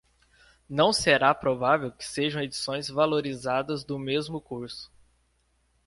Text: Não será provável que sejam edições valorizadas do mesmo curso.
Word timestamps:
Não 0.67 0.91
será 0.91 1.31
provável 1.31 1.91
que 1.91 2.03
sejam 2.03 2.41
edições 2.41 2.89
valorizadas 2.89 3.83
do 3.83 3.99
mesmo 3.99 4.41
curso. 4.41 4.91